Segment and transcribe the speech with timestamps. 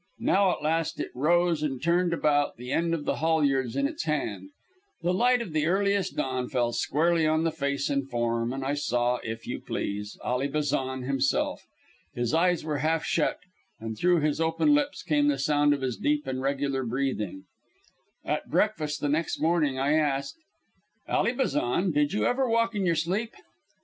[0.17, 4.05] Now, at last, it rose and turned about, the end of the halyards in its
[4.05, 4.49] hand.
[5.03, 8.73] The light of the earliest dawn fell squarely on the face and form, and I
[8.73, 11.67] saw, if you please, Ally Bazan himself.
[12.15, 13.41] His eyes were half shut,
[13.79, 17.43] and through his open lips came the sound of his deep and regular breathing.
[18.25, 20.37] At breakfast the next morning I asked,
[21.07, 23.35] "Ally Bazan, did you ever walk in your sleep."